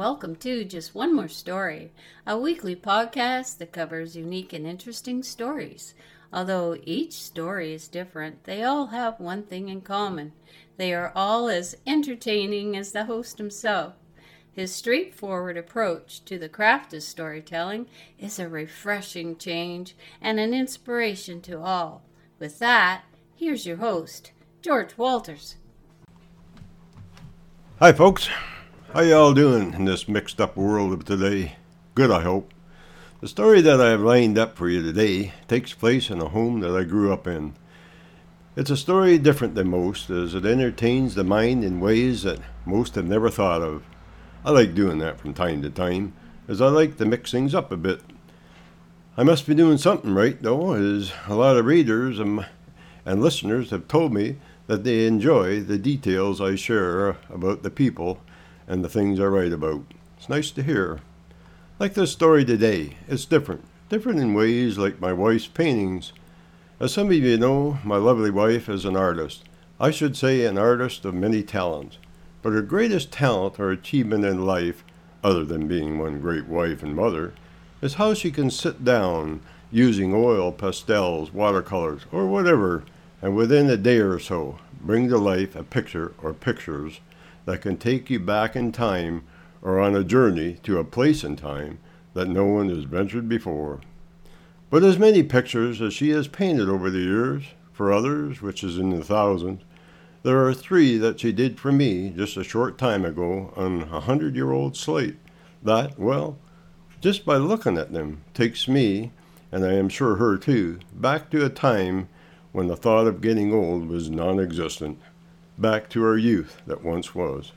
welcome 0.00 0.34
to 0.34 0.64
Just 0.64 0.94
One 0.94 1.14
More 1.14 1.28
Story, 1.28 1.92
a 2.26 2.38
weekly 2.38 2.74
podcast 2.74 3.58
that 3.58 3.70
covers 3.70 4.16
unique 4.16 4.54
and 4.54 4.66
interesting 4.66 5.22
stories. 5.22 5.92
Although 6.32 6.78
each 6.84 7.12
story 7.12 7.74
is 7.74 7.86
different, 7.86 8.44
they 8.44 8.62
all 8.62 8.86
have 8.86 9.20
one 9.20 9.42
thing 9.42 9.68
in 9.68 9.82
common 9.82 10.32
they 10.78 10.94
are 10.94 11.12
all 11.14 11.50
as 11.50 11.76
entertaining 11.86 12.78
as 12.78 12.92
the 12.92 13.04
host 13.04 13.36
himself. 13.36 13.92
His 14.50 14.74
straightforward 14.74 15.58
approach 15.58 16.24
to 16.24 16.38
the 16.38 16.48
craft 16.48 16.94
of 16.94 17.02
storytelling 17.02 17.84
is 18.18 18.38
a 18.38 18.48
refreshing 18.48 19.36
change 19.36 19.94
and 20.22 20.40
an 20.40 20.54
inspiration 20.54 21.42
to 21.42 21.60
all. 21.60 22.04
With 22.38 22.58
that, 22.60 23.02
here's 23.36 23.66
your 23.66 23.76
host, 23.76 24.32
George 24.62 24.96
Walters. 24.96 25.56
Hi, 27.80 27.92
folks. 27.92 28.30
How 28.92 29.02
y'all 29.02 29.34
doing 29.34 29.72
in 29.74 29.84
this 29.84 30.08
mixed 30.08 30.40
up 30.40 30.56
world 30.56 30.92
of 30.92 31.04
today? 31.04 31.54
Good, 31.94 32.10
I 32.10 32.22
hope. 32.22 32.52
The 33.20 33.28
story 33.28 33.60
that 33.60 33.80
I 33.80 33.90
have 33.90 34.00
lined 34.00 34.36
up 34.36 34.56
for 34.56 34.68
you 34.68 34.82
today 34.82 35.32
takes 35.46 35.72
place 35.72 36.10
in 36.10 36.20
a 36.20 36.28
home 36.28 36.58
that 36.58 36.74
I 36.74 36.82
grew 36.82 37.12
up 37.12 37.28
in. 37.28 37.54
It's 38.56 38.68
a 38.68 38.76
story 38.76 39.16
different 39.16 39.54
than 39.54 39.70
most, 39.70 40.10
as 40.10 40.34
it 40.34 40.44
entertains 40.44 41.14
the 41.14 41.22
mind 41.22 41.62
in 41.62 41.78
ways 41.78 42.24
that 42.24 42.40
most 42.66 42.96
have 42.96 43.06
never 43.06 43.30
thought 43.30 43.62
of. 43.62 43.84
I 44.44 44.50
like 44.50 44.74
doing 44.74 44.98
that 44.98 45.20
from 45.20 45.34
time 45.34 45.62
to 45.62 45.70
time, 45.70 46.12
as 46.48 46.60
I 46.60 46.66
like 46.66 46.96
to 46.96 47.04
mix 47.04 47.30
things 47.30 47.54
up 47.54 47.70
a 47.70 47.76
bit. 47.76 48.00
I 49.16 49.22
must 49.22 49.46
be 49.46 49.54
doing 49.54 49.78
something 49.78 50.12
right, 50.12 50.42
though, 50.42 50.72
as 50.72 51.12
a 51.28 51.36
lot 51.36 51.56
of 51.56 51.64
readers 51.64 52.18
and, 52.18 52.44
and 53.06 53.22
listeners 53.22 53.70
have 53.70 53.86
told 53.86 54.12
me 54.12 54.38
that 54.66 54.82
they 54.82 55.06
enjoy 55.06 55.60
the 55.60 55.78
details 55.78 56.40
I 56.40 56.56
share 56.56 57.10
about 57.30 57.62
the 57.62 57.70
people 57.70 58.20
and 58.70 58.84
the 58.84 58.88
things 58.88 59.18
I 59.18 59.24
write 59.24 59.52
about. 59.52 59.82
It's 60.16 60.28
nice 60.28 60.52
to 60.52 60.62
hear. 60.62 61.00
Like 61.80 61.94
this 61.94 62.12
story 62.12 62.44
today, 62.44 62.96
it's 63.08 63.24
different. 63.24 63.64
Different 63.88 64.20
in 64.20 64.32
ways 64.32 64.78
like 64.78 65.00
my 65.00 65.12
wife's 65.12 65.48
paintings. 65.48 66.12
As 66.78 66.92
some 66.94 67.08
of 67.08 67.14
you 67.14 67.36
know, 67.36 67.80
my 67.82 67.96
lovely 67.96 68.30
wife 68.30 68.68
is 68.68 68.84
an 68.84 68.94
artist. 68.94 69.42
I 69.80 69.90
should 69.90 70.16
say 70.16 70.44
an 70.44 70.56
artist 70.56 71.04
of 71.04 71.14
many 71.14 71.42
talents. 71.42 71.98
But 72.42 72.52
her 72.52 72.62
greatest 72.62 73.10
talent 73.10 73.58
or 73.58 73.72
achievement 73.72 74.24
in 74.24 74.46
life, 74.46 74.84
other 75.24 75.44
than 75.44 75.66
being 75.66 75.98
one 75.98 76.20
great 76.20 76.46
wife 76.46 76.84
and 76.84 76.94
mother, 76.94 77.34
is 77.82 77.94
how 77.94 78.14
she 78.14 78.30
can 78.30 78.52
sit 78.52 78.84
down 78.84 79.40
using 79.72 80.14
oil, 80.14 80.52
pastels, 80.52 81.34
watercolors, 81.34 82.02
or 82.12 82.28
whatever, 82.28 82.84
and 83.20 83.34
within 83.34 83.68
a 83.68 83.76
day 83.76 83.98
or 83.98 84.20
so 84.20 84.60
bring 84.80 85.08
to 85.08 85.18
life 85.18 85.56
a 85.56 85.64
picture 85.64 86.12
or 86.22 86.32
pictures 86.32 87.00
that 87.44 87.62
can 87.62 87.76
take 87.76 88.10
you 88.10 88.20
back 88.20 88.54
in 88.56 88.72
time 88.72 89.24
or 89.62 89.78
on 89.78 89.94
a 89.94 90.04
journey 90.04 90.54
to 90.62 90.78
a 90.78 90.84
place 90.84 91.24
in 91.24 91.36
time 91.36 91.78
that 92.14 92.28
no 92.28 92.44
one 92.44 92.68
has 92.68 92.84
ventured 92.84 93.28
before. 93.28 93.80
But 94.70 94.82
as 94.84 94.98
many 94.98 95.22
pictures 95.22 95.82
as 95.82 95.92
she 95.92 96.10
has 96.10 96.28
painted 96.28 96.68
over 96.68 96.90
the 96.90 97.00
years, 97.00 97.44
for 97.72 97.92
others, 97.92 98.42
which 98.42 98.62
is 98.62 98.76
in 98.76 98.90
the 98.90 99.02
thousands, 99.02 99.62
there 100.22 100.44
are 100.44 100.52
three 100.52 100.98
that 100.98 101.18
she 101.18 101.32
did 101.32 101.58
for 101.58 101.72
me 101.72 102.10
just 102.10 102.36
a 102.36 102.44
short 102.44 102.76
time 102.76 103.06
ago 103.06 103.54
on 103.56 103.84
a 103.84 104.00
hundred 104.00 104.36
year 104.36 104.52
old 104.52 104.76
slate 104.76 105.16
that, 105.62 105.98
well, 105.98 106.36
just 107.00 107.24
by 107.24 107.36
looking 107.36 107.78
at 107.78 107.92
them, 107.92 108.22
takes 108.34 108.68
me, 108.68 109.12
and 109.50 109.64
I 109.64 109.72
am 109.72 109.88
sure 109.88 110.16
her 110.16 110.36
too, 110.36 110.80
back 110.92 111.30
to 111.30 111.44
a 111.44 111.48
time 111.48 112.08
when 112.52 112.66
the 112.66 112.76
thought 112.76 113.06
of 113.06 113.22
getting 113.22 113.52
old 113.52 113.88
was 113.88 114.10
non 114.10 114.38
existent 114.38 115.00
back 115.60 115.90
to 115.90 116.02
our 116.02 116.16
youth 116.16 116.62
that 116.66 116.82
once 116.82 117.14
was. 117.14 117.52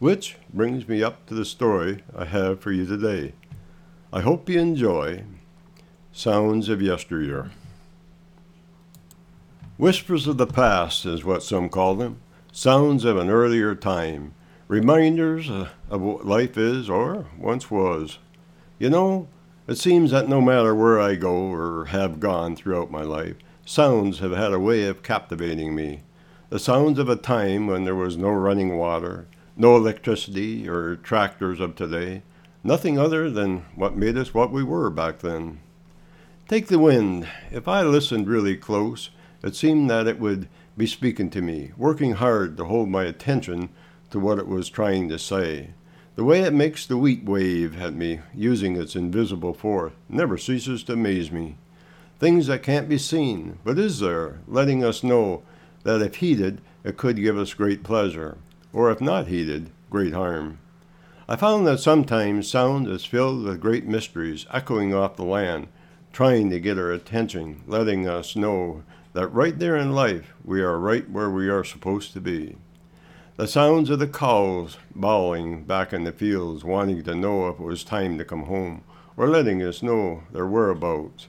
Which 0.00 0.36
brings 0.52 0.88
me 0.88 1.02
up 1.02 1.24
to 1.26 1.34
the 1.34 1.44
story 1.44 2.02
I 2.16 2.24
have 2.24 2.60
for 2.60 2.72
you 2.72 2.84
today. 2.84 3.32
I 4.12 4.22
hope 4.22 4.48
you 4.48 4.58
enjoy 4.58 5.24
Sounds 6.12 6.68
of 6.68 6.82
Yesteryear. 6.82 7.50
Whispers 9.76 10.26
of 10.26 10.36
the 10.36 10.46
past 10.46 11.06
is 11.06 11.24
what 11.24 11.42
some 11.42 11.68
call 11.68 11.94
them, 11.94 12.20
sounds 12.52 13.04
of 13.04 13.16
an 13.16 13.30
earlier 13.30 13.74
time, 13.74 14.34
reminders 14.68 15.50
uh, 15.50 15.68
of 15.90 16.00
what 16.00 16.26
life 16.26 16.56
is 16.56 16.90
or 16.90 17.26
once 17.38 17.70
was. 17.70 18.18
You 18.78 18.90
know, 18.90 19.28
it 19.66 19.76
seems 19.76 20.10
that 20.10 20.28
no 20.28 20.40
matter 20.40 20.74
where 20.74 21.00
I 21.00 21.14
go 21.14 21.34
or 21.34 21.86
have 21.86 22.20
gone 22.20 22.56
throughout 22.56 22.90
my 22.90 23.02
life, 23.02 23.36
sounds 23.64 24.18
have 24.18 24.32
had 24.32 24.52
a 24.52 24.60
way 24.60 24.86
of 24.86 25.02
captivating 25.02 25.74
me 25.74 26.02
the 26.54 26.60
sounds 26.60 27.00
of 27.00 27.08
a 27.08 27.16
time 27.16 27.66
when 27.66 27.82
there 27.82 27.96
was 27.96 28.16
no 28.16 28.30
running 28.30 28.78
water, 28.78 29.26
no 29.56 29.74
electricity 29.74 30.68
or 30.68 30.94
tractors 30.94 31.58
of 31.58 31.74
today, 31.74 32.22
nothing 32.62 32.96
other 32.96 33.28
than 33.28 33.66
what 33.74 33.96
made 33.96 34.16
us 34.16 34.32
what 34.32 34.52
we 34.52 34.62
were 34.62 34.88
back 34.88 35.18
then. 35.18 35.58
Take 36.46 36.68
the 36.68 36.78
wind. 36.78 37.26
If 37.50 37.66
I 37.66 37.82
listened 37.82 38.28
really 38.28 38.56
close, 38.56 39.10
it 39.42 39.56
seemed 39.56 39.90
that 39.90 40.06
it 40.06 40.20
would 40.20 40.48
be 40.76 40.86
speaking 40.86 41.28
to 41.30 41.42
me, 41.42 41.72
working 41.76 42.12
hard 42.12 42.56
to 42.58 42.66
hold 42.66 42.88
my 42.88 43.02
attention 43.02 43.68
to 44.12 44.20
what 44.20 44.38
it 44.38 44.46
was 44.46 44.68
trying 44.68 45.08
to 45.08 45.18
say. 45.18 45.70
The 46.14 46.22
way 46.22 46.42
it 46.42 46.54
makes 46.54 46.86
the 46.86 46.96
wheat 46.96 47.24
wave 47.24 47.82
at 47.82 47.94
me, 47.94 48.20
using 48.32 48.76
its 48.76 48.94
invisible 48.94 49.54
force, 49.54 49.92
never 50.08 50.38
ceases 50.38 50.84
to 50.84 50.92
amaze 50.92 51.32
me. 51.32 51.56
Things 52.20 52.46
that 52.46 52.62
can't 52.62 52.88
be 52.88 52.96
seen, 52.96 53.58
but 53.64 53.76
is 53.76 53.98
there, 53.98 54.38
letting 54.46 54.84
us 54.84 55.02
know 55.02 55.42
that 55.84 56.02
if 56.02 56.16
heeded, 56.16 56.60
it 56.82 56.96
could 56.96 57.16
give 57.16 57.38
us 57.38 57.54
great 57.54 57.82
pleasure, 57.82 58.36
or 58.72 58.90
if 58.90 59.00
not 59.00 59.28
heeded, 59.28 59.70
great 59.88 60.12
harm. 60.12 60.58
I 61.28 61.36
found 61.36 61.66
that 61.66 61.78
sometimes 61.78 62.48
sound 62.48 62.88
is 62.88 63.04
filled 63.04 63.44
with 63.44 63.60
great 63.60 63.86
mysteries 63.86 64.44
echoing 64.52 64.92
off 64.92 65.16
the 65.16 65.24
land, 65.24 65.68
trying 66.12 66.50
to 66.50 66.60
get 66.60 66.78
our 66.78 66.92
attention, 66.92 67.62
letting 67.66 68.08
us 68.08 68.36
know 68.36 68.82
that 69.14 69.28
right 69.28 69.58
there 69.58 69.76
in 69.76 69.92
life 69.92 70.34
we 70.44 70.60
are 70.60 70.78
right 70.78 71.08
where 71.08 71.30
we 71.30 71.48
are 71.48 71.64
supposed 71.64 72.12
to 72.12 72.20
be. 72.20 72.56
The 73.36 73.48
sounds 73.48 73.90
of 73.90 73.98
the 73.98 74.06
cows 74.06 74.76
bawling 74.94 75.64
back 75.64 75.92
in 75.92 76.04
the 76.04 76.12
fields, 76.12 76.62
wanting 76.62 77.02
to 77.04 77.14
know 77.14 77.48
if 77.48 77.58
it 77.58 77.62
was 77.62 77.84
time 77.84 78.18
to 78.18 78.24
come 78.24 78.44
home, 78.44 78.84
or 79.16 79.28
letting 79.28 79.62
us 79.62 79.82
know 79.82 80.24
their 80.32 80.46
whereabouts 80.46 81.28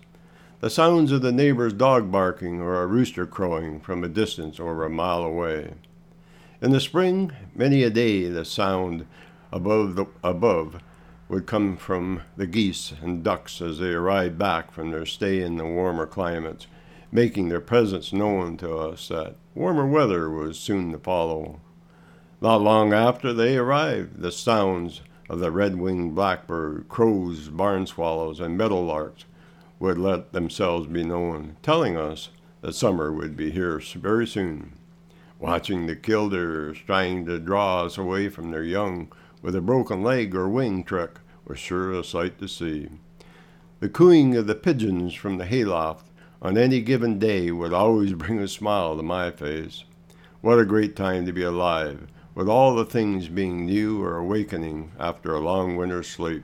the 0.66 0.72
sounds 0.72 1.12
of 1.12 1.22
the 1.22 1.32
neighbor's 1.32 1.74
dog 1.74 2.12
barking 2.12 2.60
or 2.60 2.82
a 2.82 2.88
rooster 2.88 3.28
crowing 3.28 3.80
from 3.80 4.04
a 4.04 4.10
distance 4.10 4.60
or 4.60 4.84
a 4.84 4.90
mile 4.90 5.22
away. 5.22 5.76
In 6.60 6.72
the 6.72 6.80
spring, 6.80 7.32
many 7.54 7.84
a 7.84 7.92
day 7.92 8.28
the 8.30 8.44
sound 8.44 9.06
above 9.52 9.96
the, 9.96 10.08
above 10.24 10.82
would 11.30 11.46
come 11.46 11.78
from 11.78 12.24
the 12.36 12.48
geese 12.48 12.94
and 13.00 13.24
ducks 13.24 13.62
as 13.62 13.78
they 13.78 13.92
arrived 13.92 14.40
back 14.40 14.72
from 14.72 14.90
their 14.90 15.06
stay 15.06 15.40
in 15.40 15.58
the 15.58 15.68
warmer 15.68 16.08
climates, 16.08 16.66
making 17.12 17.50
their 17.50 17.62
presence 17.62 18.12
known 18.12 18.58
to 18.58 18.76
us 18.76 19.10
that 19.10 19.36
warmer 19.54 19.86
weather 19.86 20.32
was 20.32 20.58
soon 20.58 20.92
to 20.94 20.98
follow. 20.98 21.62
Not 22.42 22.64
long 22.64 22.92
after 22.92 23.34
they 23.34 23.56
arrived, 23.56 24.20
the 24.20 24.32
sounds 24.32 25.02
of 25.30 25.38
the 25.38 25.52
red-winged 25.52 26.16
blackbird, 26.16 26.90
crows, 26.90 27.50
barn 27.50 27.86
swallows, 27.86 28.40
and 28.40 28.60
meadowlarks 28.60 29.26
would 29.80 29.98
let 29.98 30.32
themselves 30.32 30.88
be 30.88 31.04
known, 31.04 31.58
telling 31.62 31.98
us 31.98 32.30
that 32.62 32.74
summer 32.74 33.12
would 33.12 33.36
be 33.36 33.52
here 33.52 33.80
very 33.96 34.26
soon. 34.26 34.74
Watching 35.40 35.86
the 35.86 35.96
killdeers 35.96 36.78
trying 36.86 37.26
to 37.26 37.40
draw 37.40 37.84
us 37.84 37.98
away 37.98 38.30
from 38.30 38.52
their 38.52 38.64
young 38.64 39.12
with 39.42 39.56
a 39.56 39.62
broken 39.62 40.02
leg 40.02 40.34
or 40.34 40.50
wing 40.50 40.84
trick 40.84 41.20
was 41.46 41.60
sure 41.60 41.92
a 41.92 42.04
sight 42.04 42.40
to 42.40 42.48
see. 42.48 42.90
The 43.80 43.90
cooing 43.90 44.36
of 44.36 44.48
the 44.48 44.56
pigeons 44.56 45.14
from 45.14 45.38
the 45.38 45.46
hayloft 45.46 46.08
on 46.42 46.58
any 46.58 46.82
given 46.82 47.20
day 47.20 47.52
would 47.52 47.74
always 47.74 48.14
bring 48.14 48.40
a 48.40 48.48
smile 48.48 48.96
to 48.98 49.04
my 49.04 49.32
face. 49.32 49.84
What 50.42 50.60
a 50.60 50.66
great 50.66 50.96
time 50.96 51.26
to 51.26 51.34
be 51.34 51.44
alive, 51.44 52.08
with 52.34 52.48
all 52.48 52.76
the 52.76 52.86
things 52.86 53.28
being 53.28 53.66
new 53.66 54.02
or 54.02 54.18
awakening 54.18 54.92
after 55.00 55.34
a 55.34 55.40
long 55.40 55.76
winter's 55.76 56.08
sleep. 56.08 56.44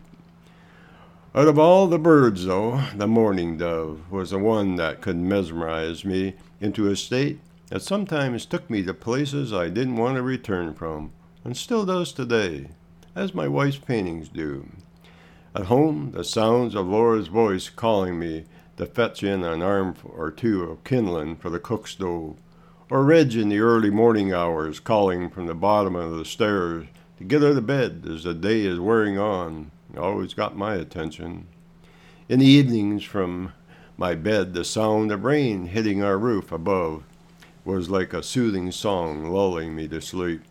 Out 1.33 1.47
of 1.47 1.57
all 1.57 1.87
the 1.87 1.97
birds, 1.97 2.43
though, 2.43 2.81
the 2.93 3.07
mourning 3.07 3.57
dove 3.57 4.11
was 4.11 4.31
the 4.31 4.37
one 4.37 4.75
that 4.75 4.99
could 4.99 5.15
mesmerize 5.15 6.03
me 6.03 6.33
into 6.59 6.89
a 6.89 6.95
state 6.97 7.39
that 7.69 7.81
sometimes 7.81 8.45
took 8.45 8.69
me 8.69 8.83
to 8.83 8.93
places 8.93 9.53
I 9.53 9.69
didn't 9.69 9.95
want 9.95 10.17
to 10.17 10.23
return 10.23 10.73
from, 10.73 11.11
and 11.45 11.55
still 11.55 11.85
does 11.85 12.11
today, 12.11 12.71
as 13.15 13.33
my 13.33 13.47
wife's 13.47 13.77
paintings 13.77 14.27
do. 14.27 14.71
At 15.55 15.67
home, 15.67 16.11
the 16.11 16.25
sounds 16.25 16.75
of 16.75 16.87
Laura's 16.87 17.27
voice 17.27 17.69
calling 17.69 18.19
me 18.19 18.43
to 18.75 18.85
fetch 18.85 19.23
in 19.23 19.45
an 19.45 19.61
arm 19.61 19.95
or 20.03 20.31
two 20.31 20.63
of 20.63 20.83
kindling 20.83 21.37
for 21.37 21.49
the 21.49 21.59
cook 21.59 21.87
stove, 21.87 22.35
or 22.89 23.05
Reg 23.05 23.35
in 23.35 23.47
the 23.47 23.59
early 23.59 23.89
morning 23.89 24.33
hours 24.33 24.81
calling 24.81 25.29
from 25.29 25.45
the 25.45 25.55
bottom 25.55 25.95
of 25.95 26.11
the 26.11 26.25
stairs 26.25 26.87
to 27.19 27.23
get 27.23 27.41
out 27.41 27.55
of 27.55 27.65
bed 27.65 28.05
as 28.05 28.25
the 28.25 28.33
day 28.33 28.65
is 28.65 28.81
wearing 28.81 29.17
on 29.17 29.71
always 29.97 30.33
got 30.33 30.55
my 30.55 30.75
attention. 30.75 31.47
In 32.29 32.39
the 32.39 32.45
evenings 32.45 33.03
from 33.03 33.53
my 33.97 34.15
bed, 34.15 34.53
the 34.53 34.63
sound 34.63 35.11
of 35.11 35.23
rain 35.23 35.67
hitting 35.67 36.03
our 36.03 36.17
roof 36.17 36.51
above 36.51 37.03
was 37.65 37.89
like 37.89 38.13
a 38.13 38.23
soothing 38.23 38.71
song 38.71 39.31
lulling 39.31 39.75
me 39.75 39.87
to 39.87 40.01
sleep. 40.01 40.41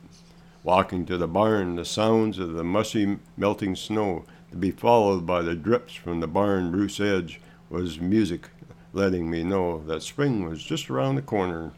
Walking 0.62 1.06
to 1.06 1.16
the 1.16 1.26
barn, 1.26 1.76
the 1.76 1.84
sounds 1.84 2.38
of 2.38 2.52
the 2.52 2.64
mushy 2.64 3.18
melting 3.36 3.76
snow, 3.76 4.24
to 4.50 4.56
be 4.56 4.70
followed 4.70 5.26
by 5.26 5.42
the 5.42 5.54
drips 5.54 5.94
from 5.94 6.20
the 6.20 6.28
barn 6.28 6.70
roof 6.70 7.00
edge, 7.00 7.40
was 7.68 8.00
music 8.00 8.48
letting 8.92 9.30
me 9.30 9.42
know 9.42 9.82
that 9.86 10.02
spring 10.02 10.48
was 10.48 10.62
just 10.62 10.90
around 10.90 11.14
the 11.14 11.22
corner. 11.22 11.72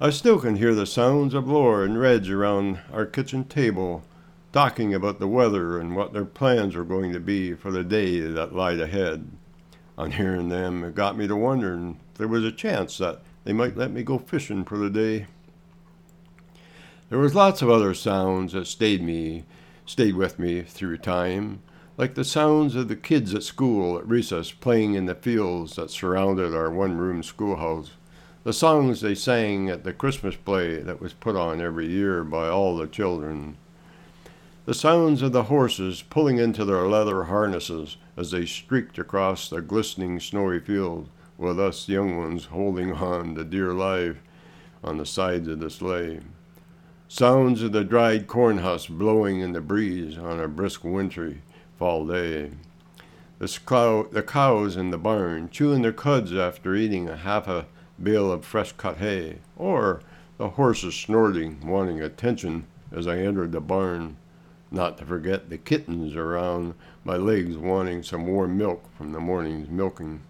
I 0.00 0.10
still 0.10 0.38
can 0.38 0.56
hear 0.56 0.74
the 0.74 0.86
sounds 0.86 1.34
of 1.34 1.48
Laura 1.48 1.84
and 1.84 1.98
Reg 1.98 2.30
around 2.30 2.80
our 2.92 3.06
kitchen 3.06 3.44
table, 3.44 4.04
talking 4.52 4.94
about 4.94 5.18
the 5.18 5.28
weather 5.28 5.78
and 5.78 5.94
what 5.94 6.12
their 6.12 6.24
plans 6.24 6.74
were 6.74 6.84
going 6.84 7.12
to 7.12 7.20
be 7.20 7.54
for 7.54 7.70
the 7.70 7.84
day 7.84 8.20
that 8.20 8.54
lied 8.54 8.80
ahead. 8.80 9.30
On 9.98 10.12
hearing 10.12 10.48
them, 10.48 10.84
it 10.84 10.94
got 10.94 11.16
me 11.16 11.26
to 11.26 11.36
wondering 11.36 11.98
if 12.12 12.18
there 12.18 12.28
was 12.28 12.44
a 12.44 12.52
chance 12.52 12.98
that 12.98 13.22
they 13.44 13.52
might 13.52 13.76
let 13.76 13.90
me 13.90 14.02
go 14.02 14.18
fishing 14.18 14.64
for 14.64 14.76
the 14.76 14.90
day. 14.90 15.26
There 17.08 17.18
was 17.18 17.34
lots 17.34 17.62
of 17.62 17.70
other 17.70 17.94
sounds 17.94 18.52
that 18.52 18.66
stayed 18.66 19.02
me, 19.02 19.44
stayed 19.86 20.16
with 20.16 20.38
me 20.38 20.62
through 20.62 20.98
time, 20.98 21.62
like 21.96 22.14
the 22.14 22.24
sounds 22.24 22.74
of 22.74 22.88
the 22.88 22.96
kids 22.96 23.32
at 23.34 23.42
school 23.42 23.96
at 23.96 24.06
recess 24.06 24.50
playing 24.50 24.94
in 24.94 25.06
the 25.06 25.14
fields 25.14 25.76
that 25.76 25.90
surrounded 25.90 26.54
our 26.54 26.70
one-room 26.70 27.22
schoolhouse, 27.22 27.92
the 28.44 28.52
songs 28.52 29.00
they 29.00 29.14
sang 29.14 29.70
at 29.70 29.82
the 29.82 29.92
Christmas 29.92 30.36
play 30.36 30.76
that 30.76 31.00
was 31.00 31.12
put 31.14 31.36
on 31.36 31.60
every 31.60 31.86
year 31.86 32.22
by 32.22 32.48
all 32.48 32.76
the 32.76 32.86
children, 32.86 33.56
the 34.66 34.74
sounds 34.74 35.22
of 35.22 35.30
the 35.30 35.44
horses 35.44 36.02
pulling 36.10 36.38
into 36.38 36.64
their 36.64 36.88
leather 36.88 37.24
harnesses 37.24 37.96
as 38.16 38.32
they 38.32 38.44
streaked 38.44 38.98
across 38.98 39.48
the 39.48 39.62
glistening 39.62 40.18
snowy 40.18 40.58
field, 40.58 41.08
with 41.38 41.60
us 41.60 41.88
young 41.88 42.18
ones 42.18 42.46
holding 42.46 42.92
on 42.92 43.36
to 43.36 43.44
dear 43.44 43.72
life 43.72 44.16
on 44.82 44.98
the 44.98 45.06
sides 45.06 45.46
of 45.46 45.60
the 45.60 45.70
sleigh. 45.70 46.18
Sounds 47.06 47.62
of 47.62 47.70
the 47.70 47.84
dried 47.84 48.26
corn 48.26 48.58
husks 48.58 48.90
blowing 48.90 49.38
in 49.38 49.52
the 49.52 49.60
breeze 49.60 50.18
on 50.18 50.40
a 50.40 50.48
brisk 50.48 50.82
wintry 50.82 51.42
fall 51.78 52.04
day. 52.04 52.50
The, 53.38 53.60
cow, 53.64 54.08
the 54.10 54.24
cows 54.24 54.76
in 54.76 54.90
the 54.90 54.98
barn 54.98 55.48
chewing 55.48 55.82
their 55.82 55.92
cuds 55.92 56.34
after 56.34 56.74
eating 56.74 57.08
a 57.08 57.16
half 57.16 57.46
a 57.46 57.66
bale 58.02 58.32
of 58.32 58.44
fresh 58.44 58.72
cut 58.72 58.96
hay, 58.96 59.38
or 59.56 60.00
the 60.38 60.50
horses 60.50 60.96
snorting, 60.96 61.64
wanting 61.64 62.00
attention 62.00 62.66
as 62.90 63.06
I 63.06 63.18
entered 63.18 63.52
the 63.52 63.60
barn, 63.60 64.16
not 64.70 64.98
to 64.98 65.06
forget 65.06 65.48
the 65.48 65.58
kittens 65.58 66.16
around 66.16 66.74
my 67.04 67.16
legs 67.16 67.56
wanting 67.56 68.02
some 68.02 68.26
warm 68.26 68.58
milk 68.58 68.84
from 68.96 69.12
the 69.12 69.20
morning's 69.20 69.68
milking. 69.68 70.22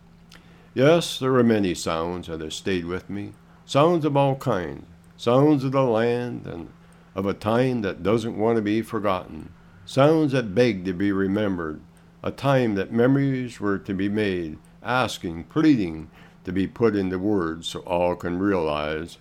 Yes, 0.75 1.19
there 1.19 1.33
were 1.33 1.43
many 1.43 1.75
sounds 1.75 2.27
that 2.27 2.41
have 2.41 2.53
stayed 2.53 2.85
with 2.85 3.09
me, 3.09 3.33
sounds 3.65 4.05
of 4.05 4.17
all 4.17 4.37
kinds, 4.37 4.85
sounds 5.17 5.65
of 5.65 5.73
the 5.73 5.83
land 5.83 6.47
and 6.47 6.69
of 7.15 7.25
a 7.25 7.33
time 7.33 7.81
that 7.81 8.03
doesn't 8.03 8.37
want 8.37 8.57
to 8.57 8.63
be 8.63 8.83
forgotten, 8.83 9.51
sounds 9.87 10.33
that 10.33 10.55
beg 10.55 10.85
to 10.85 10.93
be 10.93 11.11
remembered, 11.13 11.81
a 12.23 12.31
time 12.31 12.75
that 12.75 12.93
memories 12.93 13.59
were 13.59 13.79
to 13.79 13.95
be 13.95 14.09
made, 14.09 14.59
asking, 14.83 15.45
pleading 15.45 16.11
to 16.45 16.53
be 16.53 16.67
put 16.67 16.95
into 16.95 17.19
words 17.19 17.69
so 17.69 17.81
all 17.81 18.15
can 18.15 18.39
realize 18.39 19.17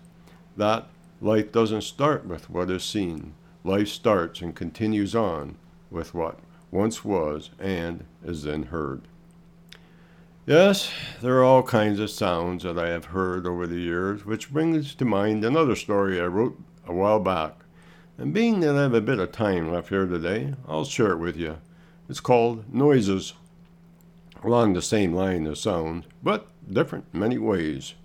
that 0.58 0.88
life 1.22 1.52
doesn't 1.52 1.82
start 1.82 2.26
with 2.26 2.50
what 2.50 2.70
is 2.70 2.84
seen. 2.84 3.34
Life 3.66 3.88
starts 3.88 4.42
and 4.42 4.56
continues 4.56 5.16
on 5.16 5.58
with 5.90 6.14
what 6.14 6.38
once 6.70 7.04
was 7.04 7.50
and 7.58 8.06
is 8.24 8.44
then 8.44 8.64
heard. 8.64 9.08
Yes, 10.46 10.92
there 11.20 11.40
are 11.40 11.44
all 11.44 11.64
kinds 11.64 12.00
of 12.00 12.12
sounds 12.12 12.62
that 12.62 12.78
I 12.78 12.90
have 12.90 13.06
heard 13.06 13.48
over 13.48 13.66
the 13.66 13.80
years, 13.80 14.24
which 14.24 14.54
brings 14.54 14.94
to 14.94 15.04
mind 15.04 15.44
another 15.44 15.76
story 15.76 16.22
I 16.22 16.26
wrote 16.26 16.60
a 16.86 16.94
while 16.94 17.20
back. 17.20 17.56
And 18.20 18.36
being 18.36 18.60
that 18.60 18.76
I 18.76 18.84
have 18.84 18.94
a 18.94 19.02
bit 19.02 19.18
of 19.18 19.32
time 19.32 19.72
left 19.72 19.90
here 19.90 20.06
today, 20.06 20.54
I'll 20.68 20.86
share 20.86 21.14
it 21.14 21.18
with 21.18 21.36
you. 21.36 21.58
It's 22.08 22.20
called 22.20 22.72
Noises, 22.72 23.34
along 24.44 24.74
the 24.74 24.82
same 24.84 25.12
line 25.12 25.48
as 25.48 25.62
sound, 25.62 26.06
but 26.22 26.46
different 26.72 27.06
in 27.12 27.20
many 27.20 27.40
ways. 27.40 27.96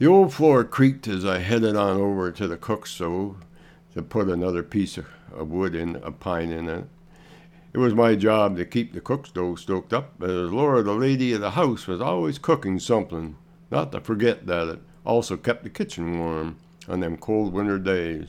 The 0.00 0.08
old 0.08 0.34
floor 0.34 0.64
creaked 0.64 1.06
as 1.06 1.24
I 1.24 1.38
headed 1.38 1.76
on 1.76 1.96
over 1.96 2.32
to 2.32 2.48
the 2.48 2.56
cook 2.56 2.88
stove 2.88 3.36
to 3.94 4.02
put 4.02 4.28
another 4.28 4.62
piece 4.62 4.98
of 4.98 5.06
wood 5.50 5.74
in, 5.74 5.96
a 5.96 6.10
pine 6.10 6.50
in 6.50 6.68
it. 6.68 6.84
It 7.72 7.78
was 7.78 7.94
my 7.94 8.14
job 8.14 8.56
to 8.56 8.64
keep 8.64 8.92
the 8.92 9.00
cook 9.00 9.26
stove 9.26 9.58
stoked 9.58 9.92
up, 9.92 10.22
as 10.22 10.52
Laura, 10.52 10.82
the 10.82 10.92
lady 10.92 11.32
of 11.32 11.40
the 11.40 11.52
house, 11.52 11.86
was 11.86 12.00
always 12.00 12.38
cooking 12.38 12.78
something, 12.78 13.36
not 13.70 13.92
to 13.92 14.00
forget 14.00 14.46
that 14.46 14.68
it 14.68 14.80
also 15.04 15.36
kept 15.36 15.64
the 15.64 15.70
kitchen 15.70 16.18
warm 16.18 16.56
on 16.88 17.00
them 17.00 17.16
cold 17.16 17.52
winter 17.52 17.78
days. 17.78 18.28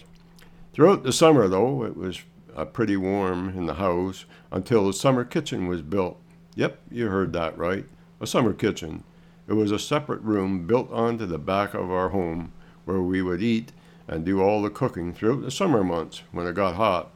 Throughout 0.72 1.04
the 1.04 1.12
summer, 1.12 1.48
though, 1.48 1.84
it 1.84 1.98
was 1.98 2.22
uh, 2.56 2.66
pretty 2.66 2.96
warm 2.96 3.50
in 3.50 3.66
the 3.66 3.76
house 3.76 4.26
until 4.52 4.88
the 4.88 4.94
summer 4.94 5.26
kitchen 5.26 5.68
was 5.68 5.82
built. 5.82 6.20
Yep, 6.56 6.80
you 6.90 7.08
heard 7.08 7.34
that 7.34 7.58
right. 7.58 7.86
A 8.22 8.28
summer 8.28 8.54
kitchen. 8.54 9.04
It 9.48 9.54
was 9.54 9.72
a 9.72 9.80
separate 9.80 10.22
room 10.22 10.66
built 10.68 10.92
onto 10.92 11.26
the 11.26 11.38
back 11.38 11.74
of 11.74 11.92
our 11.92 12.10
home 12.10 12.54
where 12.86 13.02
we 13.02 13.22
would 13.22 13.42
eat 13.42 13.72
and 14.08 14.26
do 14.26 14.42
all 14.42 14.62
the 14.62 14.70
cooking 14.70 15.14
throughout 15.14 15.42
the 15.42 15.52
summer 15.52 15.84
months 15.84 16.24
when 16.32 16.48
it 16.48 16.56
got 16.56 16.76
hot. 16.76 17.12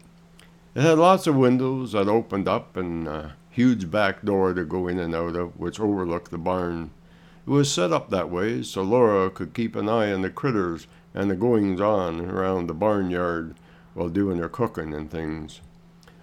It 0.75 0.81
had 0.81 0.99
lots 0.99 1.27
of 1.27 1.35
windows 1.35 1.93
that 1.93 2.07
opened 2.07 2.47
up 2.47 2.77
and 2.77 3.07
a 3.07 3.33
huge 3.49 3.89
back 3.89 4.21
door 4.23 4.53
to 4.53 4.63
go 4.63 4.87
in 4.87 4.99
and 4.99 5.15
out 5.15 5.35
of, 5.35 5.59
which 5.59 5.79
overlooked 5.79 6.31
the 6.31 6.37
barn. 6.37 6.91
It 7.45 7.49
was 7.49 7.71
set 7.71 7.91
up 7.91 8.09
that 8.09 8.29
way 8.29 8.61
so 8.61 8.83
Laura 8.83 9.29
could 9.29 9.53
keep 9.53 9.75
an 9.75 9.89
eye 9.89 10.11
on 10.11 10.21
the 10.21 10.29
critters 10.29 10.85
and 11.13 11.31
the 11.31 11.35
goings 11.35 11.81
on 11.81 12.29
around 12.29 12.67
the 12.67 12.73
barnyard 12.73 13.55
while 13.95 14.09
doing 14.09 14.37
her 14.37 14.49
cooking 14.49 14.93
and 14.93 15.09
things. 15.09 15.61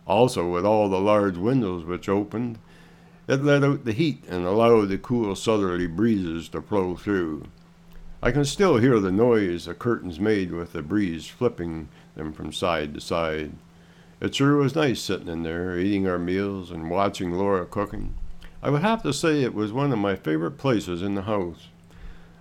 Also, 0.07 0.49
with 0.49 0.65
all 0.65 0.89
the 0.89 1.01
large 1.01 1.37
windows 1.37 1.85
which 1.85 2.09
opened, 2.09 2.59
it 3.27 3.43
let 3.43 3.65
out 3.65 3.85
the 3.85 3.93
heat 3.93 4.23
and 4.29 4.45
allowed 4.45 4.89
the 4.89 4.99
cool 4.99 5.35
southerly 5.35 5.87
breezes 5.87 6.49
to 6.51 6.61
flow 6.61 6.95
through. 6.95 7.45
I 8.25 8.33
can 8.33 8.47
still 8.47 8.79
hear 8.79 9.01
the 9.01 9.13
noise 9.13 9.67
the 9.67 9.75
curtains 9.75 10.19
made 10.19 10.51
with 10.51 10.73
the 10.73 10.81
breeze 10.81 11.27
flipping 11.27 11.91
them 12.17 12.33
from 12.33 12.55
side 12.55 12.95
to 12.95 13.01
side. 13.03 13.53
It 14.19 14.35
sure 14.35 14.57
was 14.57 14.75
nice 14.75 15.03
sitting 15.03 15.29
in 15.29 15.43
there, 15.43 15.79
eating 15.79 16.09
our 16.09 16.19
meals 16.19 16.71
and 16.71 16.89
watching 16.89 17.33
Laura 17.33 17.67
cooking. 17.67 18.15
I 18.63 18.71
would 18.71 18.81
have 18.81 19.03
to 19.03 19.13
say 19.13 19.43
it 19.43 19.53
was 19.53 19.75
one 19.75 19.93
of 19.93 19.99
my 19.99 20.17
favorite 20.17 20.57
places 20.57 21.03
in 21.03 21.17
the 21.17 21.23
house. 21.29 21.69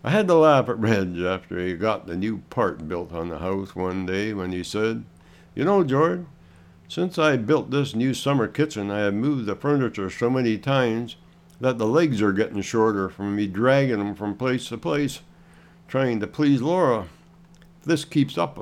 I 0.06 0.12
had 0.12 0.26
to 0.30 0.36
laugh 0.36 0.70
at 0.70 0.80
Reg 0.80 1.20
after 1.20 1.60
he 1.60 1.74
got 1.74 2.08
the 2.08 2.16
new 2.16 2.38
part 2.50 2.88
built 2.88 3.12
on 3.12 3.28
the 3.28 3.40
house 3.40 3.76
one 3.76 4.06
day 4.06 4.34
when 4.34 4.54
he 4.54 4.64
said, 4.64 5.04
You 5.54 5.66
know, 5.66 5.84
George, 5.84 6.26
since 6.88 7.20
I 7.20 7.36
built 7.36 7.72
this 7.72 7.94
new 7.94 8.14
summer 8.14 8.48
kitchen, 8.48 8.90
I 8.90 9.00
have 9.00 9.16
moved 9.16 9.48
the 9.48 9.56
furniture 9.58 10.10
so 10.10 10.30
many 10.30 10.58
times 10.58 11.18
that 11.60 11.78
the 11.78 11.88
legs 11.88 12.22
are 12.22 12.32
getting 12.32 12.62
shorter 12.62 13.10
from 13.10 13.36
me 13.36 13.48
dragging 13.48 14.00
them 14.00 14.16
from 14.16 14.38
place 14.38 14.70
to 14.70 14.78
place, 14.78 15.20
trying 15.88 16.20
to 16.20 16.28
please 16.28 16.62
Laura. 16.62 17.08
If 17.80 17.86
this 17.86 18.06
keeps 18.06 18.38
up, 18.38 18.58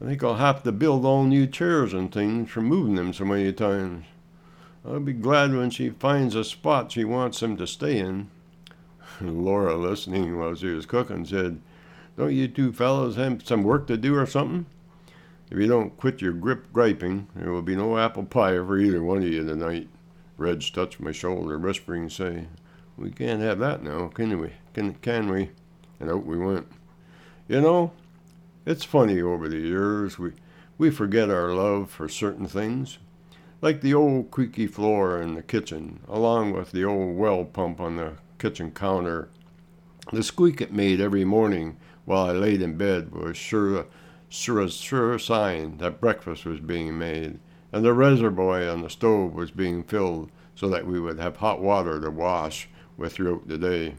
I 0.00 0.04
think 0.04 0.22
I'll 0.22 0.36
have 0.36 0.62
to 0.62 0.72
build 0.72 1.04
all 1.04 1.24
new 1.24 1.46
chairs 1.46 1.92
and 1.92 2.12
things 2.12 2.50
for 2.50 2.60
moving 2.60 2.94
them 2.94 3.12
so 3.12 3.24
many 3.24 3.52
times. 3.52 4.06
I'll 4.84 5.00
be 5.00 5.12
glad 5.12 5.54
when 5.54 5.70
she 5.70 5.90
finds 5.90 6.34
a 6.34 6.44
spot 6.44 6.92
she 6.92 7.04
wants 7.04 7.40
them 7.40 7.56
to 7.56 7.66
stay 7.66 7.98
in. 7.98 8.30
Laura, 9.20 9.76
listening 9.76 10.38
while 10.38 10.54
she 10.54 10.68
was 10.68 10.86
cooking, 10.86 11.24
said, 11.24 11.60
Don't 12.16 12.34
you 12.34 12.48
two 12.48 12.72
fellows 12.72 13.16
have 13.16 13.46
some 13.46 13.64
work 13.64 13.86
to 13.88 13.96
do 13.96 14.14
or 14.14 14.26
something? 14.26 14.66
If 15.50 15.58
you 15.58 15.66
don't 15.66 15.96
quit 15.96 16.20
your 16.20 16.32
grip 16.32 16.72
griping, 16.72 17.26
there 17.34 17.50
will 17.50 17.62
be 17.62 17.74
no 17.74 17.98
apple 17.98 18.24
pie 18.24 18.56
for 18.56 18.78
either 18.78 19.02
one 19.02 19.18
of 19.18 19.24
you 19.24 19.44
tonight. 19.44 19.88
Reg 20.36 20.62
touched 20.72 21.00
my 21.00 21.10
shoulder, 21.10 21.58
whispering, 21.58 22.08
say, 22.08 22.46
We 22.96 23.10
can't 23.10 23.40
have 23.40 23.58
that 23.58 23.82
now, 23.82 24.08
can 24.08 24.38
we? 24.38 24.52
Can, 24.74 24.94
can 24.94 25.28
we? 25.30 25.50
And 26.00 26.10
out 26.10 26.26
we 26.26 26.38
went. 26.38 26.66
You 27.48 27.60
know, 27.60 27.92
it's 28.66 28.84
funny 28.84 29.22
over 29.22 29.48
the 29.48 29.58
years 29.58 30.18
we, 30.18 30.32
we 30.76 30.90
forget 30.90 31.30
our 31.30 31.54
love 31.54 31.90
for 31.90 32.08
certain 32.08 32.46
things, 32.46 32.98
like 33.62 33.80
the 33.80 33.94
old 33.94 34.30
creaky 34.30 34.66
floor 34.66 35.20
in 35.20 35.34
the 35.34 35.42
kitchen, 35.42 36.00
along 36.06 36.52
with 36.52 36.72
the 36.72 36.84
old 36.84 37.16
well 37.16 37.44
pump 37.44 37.80
on 37.80 37.96
the 37.96 38.12
kitchen 38.38 38.70
counter. 38.70 39.28
The 40.12 40.22
squeak 40.22 40.60
it 40.60 40.72
made 40.72 41.00
every 41.00 41.24
morning 41.24 41.76
while 42.04 42.26
I 42.26 42.32
laid 42.32 42.62
in 42.62 42.76
bed 42.76 43.12
was 43.12 43.36
sure, 43.36 43.86
sure 44.28 44.68
sure 44.68 45.18
sign 45.18 45.78
that 45.78 46.00
breakfast 46.00 46.44
was 46.44 46.60
being 46.60 46.98
made, 46.98 47.38
and 47.72 47.84
the 47.84 47.92
reservoir 47.92 48.68
on 48.68 48.82
the 48.82 48.90
stove 48.90 49.34
was 49.34 49.50
being 49.50 49.82
filled 49.82 50.30
so 50.54 50.68
that 50.68 50.86
we 50.86 50.98
would 51.00 51.18
have 51.18 51.36
hot 51.36 51.60
water 51.60 52.00
to 52.00 52.10
wash 52.10 52.68
with 52.96 53.12
throughout 53.12 53.48
the 53.48 53.58
day. 53.58 53.94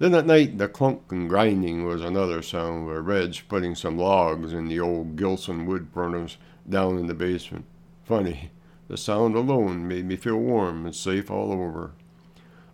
Then 0.00 0.14
at 0.14 0.24
night 0.24 0.56
the 0.56 0.66
clunk 0.66 1.12
and 1.12 1.28
grinding 1.28 1.84
was 1.84 2.02
another 2.02 2.40
sound, 2.40 2.86
where 2.86 3.02
Red's 3.02 3.38
putting 3.42 3.74
some 3.74 3.98
logs 3.98 4.54
in 4.54 4.66
the 4.66 4.80
old 4.80 5.14
Gilson 5.14 5.66
wood 5.66 5.88
furnace 5.92 6.38
down 6.66 6.96
in 6.96 7.06
the 7.06 7.12
basement. 7.12 7.66
Funny, 8.04 8.50
the 8.88 8.96
sound 8.96 9.36
alone 9.36 9.86
made 9.86 10.06
me 10.06 10.16
feel 10.16 10.38
warm 10.38 10.86
and 10.86 10.96
safe 10.96 11.30
all 11.30 11.52
over. 11.52 11.92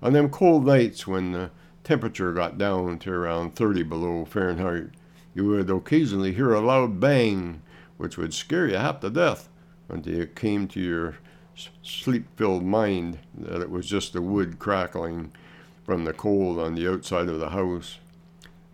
On 0.00 0.12
them 0.12 0.30
cold 0.30 0.66
nights 0.66 1.08
when 1.08 1.32
the 1.32 1.50
temperature 1.82 2.32
got 2.32 2.58
down 2.58 3.00
to 3.00 3.10
around 3.10 3.56
30 3.56 3.82
below 3.82 4.24
Fahrenheit, 4.24 4.90
You 5.34 5.46
would 5.46 5.68
occasionally 5.68 6.32
hear 6.32 6.54
a 6.54 6.60
loud 6.60 7.00
bang, 7.00 7.60
which 7.96 8.16
would 8.16 8.34
scare 8.34 8.68
you 8.68 8.76
half 8.76 9.00
to 9.00 9.10
death 9.10 9.48
until 9.88 10.20
it 10.20 10.36
came 10.36 10.68
to 10.68 10.80
your 10.80 11.16
sleep 11.82 12.28
filled 12.36 12.62
mind 12.62 13.18
that 13.36 13.62
it 13.62 13.70
was 13.70 13.86
just 13.86 14.12
the 14.12 14.22
wood 14.22 14.60
crackling 14.60 15.32
from 15.86 16.04
the 16.04 16.12
cold 16.12 16.58
on 16.58 16.74
the 16.74 16.90
outside 16.90 17.28
of 17.28 17.38
the 17.38 17.50
house. 17.50 17.98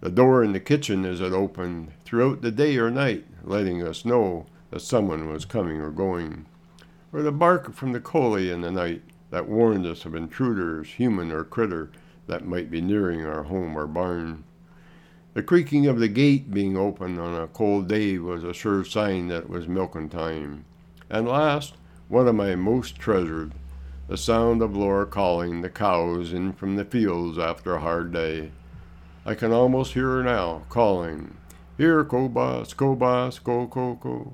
The 0.00 0.08
door 0.08 0.42
in 0.42 0.54
the 0.54 0.60
kitchen 0.60 1.04
as 1.04 1.20
it 1.20 1.34
opened 1.34 1.92
throughout 2.06 2.40
the 2.40 2.50
day 2.50 2.78
or 2.78 2.90
night, 2.90 3.26
letting 3.44 3.86
us 3.86 4.06
know 4.06 4.46
that 4.70 4.80
someone 4.80 5.30
was 5.30 5.44
coming 5.44 5.78
or 5.78 5.90
going. 5.90 6.46
Or 7.12 7.20
the 7.20 7.30
bark 7.30 7.74
from 7.74 7.92
the 7.92 8.00
collie 8.00 8.50
in 8.50 8.62
the 8.62 8.70
night 8.70 9.02
that 9.28 9.46
warned 9.46 9.84
us 9.84 10.06
of 10.06 10.14
intruders, 10.14 10.88
human 10.88 11.30
or 11.30 11.44
critter, 11.44 11.90
that 12.28 12.46
might 12.46 12.70
be 12.70 12.80
nearing 12.80 13.26
our 13.26 13.42
home 13.42 13.76
or 13.76 13.86
barn. 13.86 14.44
The 15.34 15.42
creaking 15.42 15.86
of 15.86 15.98
the 15.98 16.08
gate 16.08 16.50
being 16.50 16.78
open 16.78 17.18
on 17.18 17.38
a 17.38 17.46
cold 17.46 17.88
day 17.88 18.16
was 18.16 18.42
a 18.42 18.54
sure 18.54 18.86
sign 18.86 19.28
that 19.28 19.44
it 19.44 19.50
was 19.50 19.68
milking 19.68 20.08
time. 20.08 20.64
And 21.10 21.28
last, 21.28 21.74
one 22.08 22.26
of 22.26 22.34
my 22.34 22.54
most 22.54 22.96
treasured, 22.96 23.52
the 24.08 24.16
sound 24.16 24.62
of 24.62 24.76
Laura 24.76 25.06
calling 25.06 25.60
the 25.60 25.70
cows 25.70 26.32
in 26.32 26.52
from 26.52 26.76
the 26.76 26.84
fields 26.84 27.38
after 27.38 27.74
a 27.74 27.80
hard 27.80 28.12
day. 28.12 28.50
I 29.24 29.34
can 29.34 29.52
almost 29.52 29.94
hear 29.94 30.08
her 30.08 30.22
now, 30.22 30.62
calling, 30.68 31.36
Here, 31.78 32.04
Cobos, 32.04 32.74
Cobos, 32.74 33.38
go, 33.38 33.66
go, 33.66 33.94
go. 33.94 34.32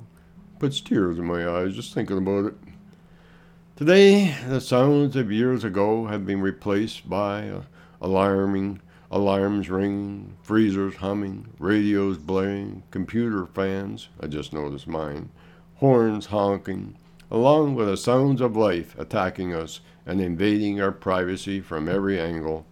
Puts 0.59 0.81
tears 0.81 1.19
in 1.19 1.27
my 1.27 1.47
eyes 1.47 1.75
just 1.75 1.93
thinking 1.93 2.19
about 2.19 2.47
it. 2.47 2.55
Today, 3.77 4.35
the 4.49 4.61
sounds 4.61 5.15
of 5.15 5.31
years 5.31 5.63
ago 5.63 6.07
have 6.07 6.27
been 6.27 6.41
replaced 6.41 7.09
by 7.09 7.49
uh, 7.49 7.63
alarming 8.01 8.81
alarms 9.11 9.71
ringing, 9.71 10.37
freezers 10.43 10.97
humming, 10.97 11.49
radios 11.59 12.19
blaring, 12.19 12.83
computer 12.91 13.47
fans, 13.47 14.09
I 14.21 14.27
just 14.27 14.53
noticed 14.53 14.87
mine, 14.87 15.31
horns 15.77 16.27
honking, 16.27 16.97
along 17.31 17.75
with 17.75 17.89
the 17.89 17.97
sounds 17.97 18.41
of 18.41 18.57
life 18.57 18.99
attacking 18.99 19.55
us 19.55 19.81
and 20.07 20.21
invading 20.21 20.81
our 20.81 20.93
privacy 20.93 21.61
from 21.61 21.89
every 21.89 22.19
angle. 22.19 22.65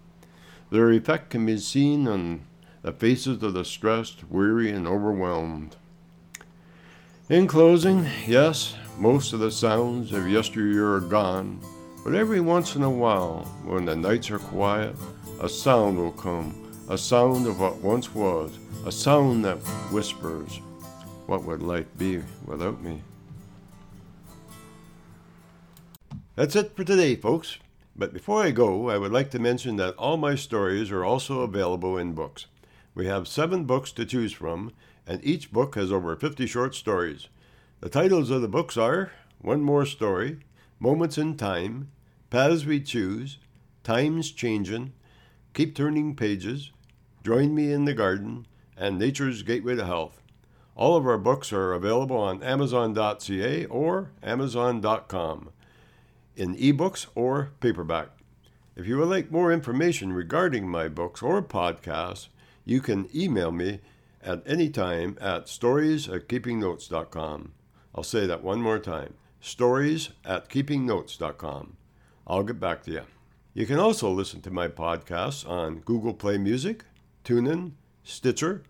Their 0.70 0.90
effect 0.90 1.30
can 1.30 1.44
be 1.46 1.58
seen 1.58 2.08
on 2.08 2.42
the 2.82 2.92
faces 2.92 3.42
of 3.42 3.52
the 3.52 3.64
stressed, 3.64 4.24
weary, 4.30 4.70
and 4.70 4.86
overwhelmed. 4.86 5.76
In 7.28 7.46
closing, 7.46 8.06
yes, 8.26 8.76
most 8.98 9.32
of 9.32 9.40
the 9.40 9.50
sounds 9.50 10.12
of 10.12 10.28
yesteryear 10.28 10.94
are 10.94 11.00
gone, 11.00 11.60
but 12.04 12.14
every 12.14 12.40
once 12.40 12.76
in 12.76 12.82
a 12.82 12.90
while, 12.90 13.44
when 13.64 13.84
the 13.84 13.96
nights 13.96 14.30
are 14.30 14.38
quiet, 14.38 14.94
a 15.40 15.48
sound 15.48 15.98
will 15.98 16.12
come, 16.12 16.54
a 16.88 16.96
sound 16.96 17.46
of 17.46 17.58
what 17.58 17.76
once 17.78 18.14
was, 18.14 18.56
a 18.86 18.92
sound 18.92 19.44
that 19.44 19.58
whispers, 19.90 20.60
What 21.26 21.42
would 21.42 21.62
life 21.62 21.86
be 21.98 22.22
without 22.46 22.80
me? 22.80 23.02
That's 26.36 26.54
it 26.54 26.76
for 26.76 26.84
today, 26.84 27.16
folks. 27.16 27.56
But 27.96 28.12
before 28.12 28.42
I 28.42 28.50
go, 28.50 28.90
I 28.90 28.98
would 28.98 29.10
like 29.10 29.30
to 29.30 29.38
mention 29.38 29.76
that 29.76 29.94
all 29.94 30.18
my 30.18 30.34
stories 30.34 30.90
are 30.90 31.02
also 31.02 31.40
available 31.40 31.96
in 31.96 32.12
books. 32.12 32.44
We 32.94 33.06
have 33.06 33.26
seven 33.26 33.64
books 33.64 33.90
to 33.92 34.04
choose 34.04 34.34
from, 34.34 34.72
and 35.06 35.24
each 35.24 35.50
book 35.50 35.76
has 35.76 35.90
over 35.90 36.14
50 36.14 36.46
short 36.46 36.74
stories. 36.74 37.28
The 37.80 37.88
titles 37.88 38.28
of 38.28 38.42
the 38.42 38.48
books 38.48 38.76
are 38.76 39.12
One 39.40 39.62
More 39.62 39.86
Story, 39.86 40.40
Moments 40.78 41.16
in 41.16 41.38
Time, 41.38 41.90
Paths 42.28 42.66
We 42.66 42.82
Choose, 42.82 43.38
Times 43.82 44.30
Changin', 44.30 44.92
Keep 45.54 45.74
Turning 45.74 46.14
Pages, 46.14 46.70
Join 47.24 47.54
Me 47.54 47.72
in 47.72 47.86
the 47.86 47.94
Garden, 47.94 48.46
and 48.76 48.98
Nature's 48.98 49.42
Gateway 49.42 49.76
to 49.76 49.86
Health. 49.86 50.20
All 50.76 50.98
of 50.98 51.06
our 51.06 51.16
books 51.16 51.50
are 51.50 51.72
available 51.72 52.18
on 52.18 52.42
Amazon.ca 52.42 53.64
or 53.64 54.10
Amazon.com 54.22 55.48
in 56.36 56.56
ebooks 56.56 57.06
or 57.14 57.52
paperback. 57.60 58.08
If 58.76 58.86
you 58.86 58.98
would 58.98 59.08
like 59.08 59.30
more 59.30 59.52
information 59.52 60.12
regarding 60.12 60.68
my 60.68 60.88
books 60.88 61.22
or 61.22 61.42
podcasts, 61.42 62.28
you 62.64 62.80
can 62.80 63.08
email 63.14 63.50
me 63.50 63.80
at 64.22 64.42
any 64.46 64.68
time 64.68 65.16
at 65.20 65.48
stories 65.48 66.08
at 66.08 66.28
keepingnotes.com. 66.28 67.52
I'll 67.94 68.02
say 68.02 68.26
that 68.26 68.42
one 68.42 68.60
more 68.60 68.78
time 68.78 69.14
stories 69.40 70.10
at 70.24 70.48
keepingnotes.com. 70.48 71.76
I'll 72.26 72.42
get 72.42 72.58
back 72.58 72.82
to 72.82 72.90
you. 72.90 73.02
You 73.54 73.64
can 73.64 73.78
also 73.78 74.10
listen 74.10 74.42
to 74.42 74.50
my 74.50 74.68
podcasts 74.68 75.48
on 75.48 75.78
Google 75.80 76.12
Play 76.12 76.36
Music, 76.36 76.84
TuneIn, 77.24 77.72
Stitcher, 78.02 78.64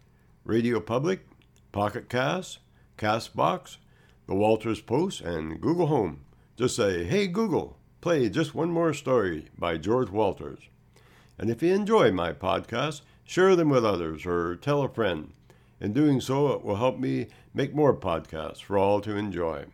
Radio 0.45 0.79
Public, 0.79 1.27
Pocket 1.73 2.09
Cast, 2.09 2.59
Castbox, 2.99 3.79
The 4.27 4.35
Walters 4.35 4.81
Post, 4.81 5.23
and 5.23 5.61
Google 5.61 5.87
Home. 5.87 6.21
Just 6.57 6.77
say, 6.77 7.05
Hey 7.05 7.27
Google, 7.27 7.77
play 8.01 8.31
just 8.31 8.55
one 8.55 8.71
more 8.71 8.95
story 8.95 9.49
by 9.59 9.77
George 9.77 10.09
Walters. 10.09 10.61
And 11.39 11.51
if 11.51 11.63
you 11.63 11.75
enjoy 11.75 12.13
my 12.13 12.33
podcasts, 12.33 13.03
share 13.25 13.55
them 13.57 13.69
with 13.69 13.85
others 13.85 14.25
or 14.25 14.57
tell 14.57 14.83
a 14.83 14.89
friend. 14.89 15.33
In 15.81 15.93
doing 15.93 16.21
so, 16.23 16.55
it 16.55 16.65
will 16.65 16.77
help 16.77 16.99
me 16.99 17.27
make 17.53 17.75
more 17.75 17.95
podcasts 17.95 18.63
for 18.63 18.79
all 18.79 19.03
to 19.03 19.17
enjoy. 19.17 19.67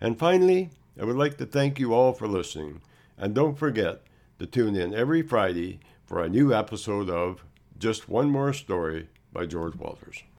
And 0.00 0.18
finally, 0.18 0.70
I 1.00 1.04
would 1.04 1.16
like 1.16 1.36
to 1.38 1.46
thank 1.46 1.78
you 1.78 1.94
all 1.94 2.12
for 2.12 2.26
listening. 2.26 2.80
And 3.16 3.32
don't 3.32 3.58
forget 3.58 4.02
to 4.40 4.46
tune 4.46 4.74
in 4.74 4.92
every 4.92 5.22
Friday 5.22 5.78
for 6.04 6.24
a 6.24 6.28
new 6.28 6.52
episode 6.52 7.08
of 7.08 7.44
Just 7.78 8.08
One 8.08 8.30
More 8.30 8.52
Story 8.52 9.08
by 9.32 9.46
George 9.46 9.76
Walters. 9.76 10.24